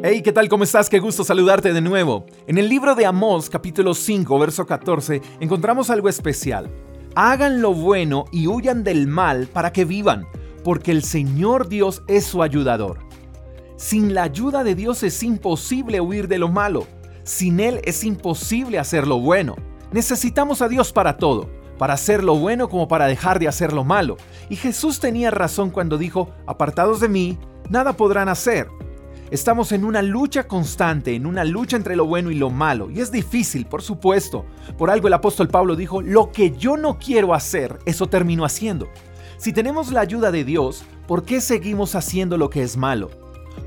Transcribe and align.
Hey, 0.00 0.22
¿qué 0.22 0.32
tal? 0.32 0.48
¿Cómo 0.48 0.62
estás? 0.62 0.88
Qué 0.88 1.00
gusto 1.00 1.24
saludarte 1.24 1.72
de 1.72 1.80
nuevo. 1.80 2.24
En 2.46 2.56
el 2.56 2.68
libro 2.68 2.94
de 2.94 3.04
Amós, 3.04 3.50
capítulo 3.50 3.94
5, 3.94 4.38
verso 4.38 4.64
14, 4.64 5.20
encontramos 5.40 5.90
algo 5.90 6.08
especial. 6.08 6.70
Hagan 7.16 7.60
lo 7.60 7.74
bueno 7.74 8.26
y 8.30 8.46
huyan 8.46 8.84
del 8.84 9.08
mal 9.08 9.48
para 9.48 9.72
que 9.72 9.84
vivan, 9.84 10.24
porque 10.62 10.92
el 10.92 11.02
Señor 11.02 11.68
Dios 11.68 12.04
es 12.06 12.24
su 12.24 12.44
ayudador. 12.44 13.00
Sin 13.74 14.14
la 14.14 14.22
ayuda 14.22 14.62
de 14.62 14.76
Dios 14.76 15.02
es 15.02 15.20
imposible 15.24 16.00
huir 16.00 16.28
de 16.28 16.38
lo 16.38 16.46
malo. 16.46 16.86
Sin 17.24 17.58
Él 17.58 17.80
es 17.82 18.04
imposible 18.04 18.78
hacer 18.78 19.04
lo 19.04 19.18
bueno. 19.18 19.56
Necesitamos 19.90 20.62
a 20.62 20.68
Dios 20.68 20.92
para 20.92 21.16
todo, 21.16 21.50
para 21.76 21.94
hacer 21.94 22.22
lo 22.22 22.36
bueno 22.36 22.68
como 22.68 22.86
para 22.86 23.06
dejar 23.06 23.40
de 23.40 23.48
hacer 23.48 23.72
lo 23.72 23.82
malo. 23.82 24.16
Y 24.48 24.54
Jesús 24.54 25.00
tenía 25.00 25.32
razón 25.32 25.70
cuando 25.70 25.98
dijo, 25.98 26.30
apartados 26.46 27.00
de 27.00 27.08
mí, 27.08 27.36
nada 27.68 27.94
podrán 27.94 28.28
hacer. 28.28 28.68
Estamos 29.30 29.72
en 29.72 29.84
una 29.84 30.00
lucha 30.00 30.48
constante, 30.48 31.14
en 31.14 31.26
una 31.26 31.44
lucha 31.44 31.76
entre 31.76 31.96
lo 31.96 32.06
bueno 32.06 32.30
y 32.30 32.34
lo 32.34 32.48
malo. 32.48 32.90
Y 32.90 33.00
es 33.00 33.12
difícil, 33.12 33.66
por 33.66 33.82
supuesto. 33.82 34.46
Por 34.78 34.90
algo 34.90 35.08
el 35.08 35.12
apóstol 35.12 35.48
Pablo 35.48 35.76
dijo, 35.76 36.00
lo 36.00 36.32
que 36.32 36.52
yo 36.52 36.78
no 36.78 36.98
quiero 36.98 37.34
hacer, 37.34 37.78
eso 37.84 38.06
termino 38.06 38.46
haciendo. 38.46 38.88
Si 39.36 39.52
tenemos 39.52 39.92
la 39.92 40.00
ayuda 40.00 40.30
de 40.30 40.44
Dios, 40.44 40.82
¿por 41.06 41.24
qué 41.24 41.42
seguimos 41.42 41.94
haciendo 41.94 42.38
lo 42.38 42.48
que 42.48 42.62
es 42.62 42.78
malo? 42.78 43.10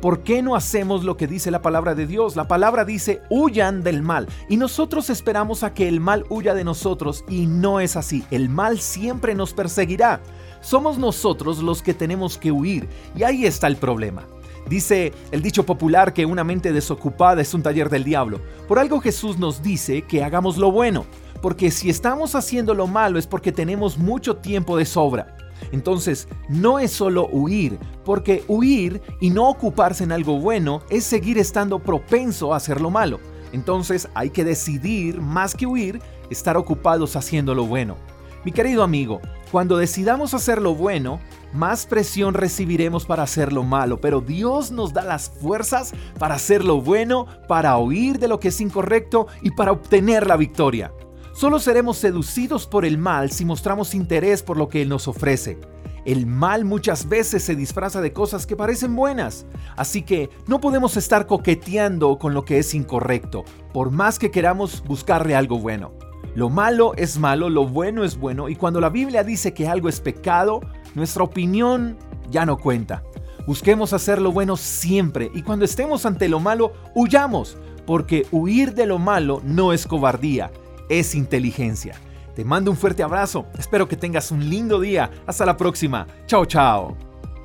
¿Por 0.00 0.22
qué 0.22 0.40
no 0.40 0.56
hacemos 0.56 1.04
lo 1.04 1.18
que 1.18 1.26
dice 1.26 1.50
la 1.50 1.60
palabra 1.60 1.94
de 1.94 2.06
Dios? 2.06 2.36
La 2.36 2.48
palabra 2.48 2.86
dice, 2.86 3.20
huyan 3.28 3.82
del 3.82 4.00
mal. 4.00 4.28
Y 4.48 4.56
nosotros 4.56 5.10
esperamos 5.10 5.62
a 5.62 5.74
que 5.74 5.88
el 5.88 6.00
mal 6.00 6.24
huya 6.30 6.54
de 6.54 6.64
nosotros 6.64 7.22
y 7.28 7.46
no 7.46 7.80
es 7.80 7.96
así. 7.96 8.24
El 8.30 8.48
mal 8.48 8.80
siempre 8.80 9.34
nos 9.34 9.52
perseguirá. 9.52 10.22
Somos 10.62 10.96
nosotros 10.96 11.58
los 11.58 11.82
que 11.82 11.92
tenemos 11.92 12.38
que 12.38 12.50
huir. 12.50 12.88
Y 13.14 13.24
ahí 13.24 13.44
está 13.44 13.66
el 13.66 13.76
problema. 13.76 14.24
Dice 14.70 15.12
el 15.32 15.42
dicho 15.42 15.66
popular 15.66 16.14
que 16.14 16.24
una 16.24 16.44
mente 16.44 16.72
desocupada 16.72 17.42
es 17.42 17.54
un 17.54 17.62
taller 17.64 17.90
del 17.90 18.04
diablo. 18.04 18.40
Por 18.68 18.78
algo 18.78 19.00
Jesús 19.00 19.36
nos 19.36 19.64
dice 19.64 20.02
que 20.02 20.22
hagamos 20.22 20.58
lo 20.58 20.70
bueno, 20.70 21.06
porque 21.42 21.72
si 21.72 21.90
estamos 21.90 22.36
haciendo 22.36 22.72
lo 22.72 22.86
malo 22.86 23.18
es 23.18 23.26
porque 23.26 23.50
tenemos 23.50 23.98
mucho 23.98 24.36
tiempo 24.36 24.76
de 24.76 24.84
sobra. 24.84 25.36
Entonces, 25.72 26.28
no 26.48 26.78
es 26.78 26.92
solo 26.92 27.26
huir, 27.32 27.80
porque 28.04 28.44
huir 28.46 29.02
y 29.20 29.30
no 29.30 29.48
ocuparse 29.48 30.04
en 30.04 30.12
algo 30.12 30.38
bueno 30.38 30.82
es 30.88 31.02
seguir 31.02 31.36
estando 31.36 31.80
propenso 31.80 32.54
a 32.54 32.58
hacer 32.58 32.80
lo 32.80 32.90
malo. 32.90 33.18
Entonces 33.52 34.08
hay 34.14 34.30
que 34.30 34.44
decidir, 34.44 35.20
más 35.20 35.56
que 35.56 35.66
huir, 35.66 36.00
estar 36.30 36.56
ocupados 36.56 37.16
haciendo 37.16 37.56
lo 37.56 37.66
bueno. 37.66 37.96
Mi 38.44 38.52
querido 38.52 38.84
amigo, 38.84 39.20
cuando 39.50 39.76
decidamos 39.76 40.32
hacer 40.34 40.62
lo 40.62 40.74
bueno, 40.74 41.20
más 41.52 41.86
presión 41.86 42.34
recibiremos 42.34 43.04
para 43.04 43.24
hacer 43.24 43.52
lo 43.52 43.64
malo, 43.64 44.00
pero 44.00 44.20
Dios 44.20 44.70
nos 44.70 44.92
da 44.92 45.02
las 45.02 45.28
fuerzas 45.28 45.92
para 46.18 46.36
hacer 46.36 46.64
lo 46.64 46.80
bueno, 46.80 47.26
para 47.48 47.76
huir 47.78 48.18
de 48.18 48.28
lo 48.28 48.38
que 48.38 48.48
es 48.48 48.60
incorrecto 48.60 49.26
y 49.42 49.50
para 49.50 49.72
obtener 49.72 50.26
la 50.26 50.36
victoria. 50.36 50.92
Solo 51.32 51.58
seremos 51.58 51.96
seducidos 51.96 52.66
por 52.66 52.84
el 52.84 52.98
mal 52.98 53.32
si 53.32 53.44
mostramos 53.44 53.94
interés 53.94 54.42
por 54.42 54.56
lo 54.56 54.68
que 54.68 54.82
Él 54.82 54.88
nos 54.88 55.08
ofrece. 55.08 55.58
El 56.04 56.26
mal 56.26 56.64
muchas 56.64 57.08
veces 57.08 57.42
se 57.42 57.56
disfraza 57.56 58.00
de 58.00 58.12
cosas 58.12 58.46
que 58.46 58.56
parecen 58.56 58.94
buenas, 58.94 59.46
así 59.76 60.02
que 60.02 60.30
no 60.46 60.60
podemos 60.60 60.96
estar 60.96 61.26
coqueteando 61.26 62.18
con 62.18 62.34
lo 62.34 62.44
que 62.44 62.58
es 62.58 62.74
incorrecto, 62.74 63.44
por 63.72 63.90
más 63.90 64.18
que 64.18 64.30
queramos 64.30 64.82
buscarle 64.84 65.34
algo 65.34 65.58
bueno. 65.58 66.09
Lo 66.34 66.48
malo 66.48 66.94
es 66.96 67.18
malo, 67.18 67.50
lo 67.50 67.66
bueno 67.66 68.04
es 68.04 68.16
bueno, 68.16 68.48
y 68.48 68.56
cuando 68.56 68.80
la 68.80 68.88
Biblia 68.88 69.24
dice 69.24 69.52
que 69.52 69.68
algo 69.68 69.88
es 69.88 70.00
pecado, 70.00 70.60
nuestra 70.94 71.24
opinión 71.24 71.96
ya 72.30 72.46
no 72.46 72.56
cuenta. 72.58 73.02
Busquemos 73.46 73.92
hacer 73.92 74.20
lo 74.20 74.30
bueno 74.30 74.56
siempre, 74.56 75.30
y 75.34 75.42
cuando 75.42 75.64
estemos 75.64 76.06
ante 76.06 76.28
lo 76.28 76.38
malo, 76.38 76.72
huyamos, 76.94 77.56
porque 77.84 78.26
huir 78.30 78.74
de 78.74 78.86
lo 78.86 78.98
malo 78.98 79.40
no 79.44 79.72
es 79.72 79.86
cobardía, 79.86 80.52
es 80.88 81.14
inteligencia. 81.14 81.94
Te 82.36 82.44
mando 82.44 82.70
un 82.70 82.76
fuerte 82.76 83.02
abrazo, 83.02 83.46
espero 83.58 83.88
que 83.88 83.96
tengas 83.96 84.30
un 84.30 84.48
lindo 84.48 84.78
día. 84.78 85.10
Hasta 85.26 85.44
la 85.44 85.56
próxima. 85.56 86.06
Chao, 86.26 86.46
chao. 86.46 86.96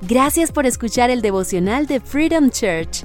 Gracias 0.02 0.52
por 0.52 0.64
escuchar 0.64 1.10
el 1.10 1.22
devocional 1.22 1.86
de 1.86 2.00
Freedom 2.00 2.50
Church 2.50 3.04